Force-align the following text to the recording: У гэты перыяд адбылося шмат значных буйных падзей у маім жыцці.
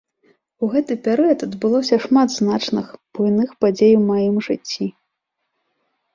У 0.63 0.69
гэты 0.75 0.95
перыяд 1.07 1.39
адбылося 1.47 1.99
шмат 2.05 2.33
значных 2.39 2.85
буйных 3.19 3.49
падзей 3.61 3.93
у 4.01 4.01
маім 4.09 4.35
жыцці. 4.49 4.91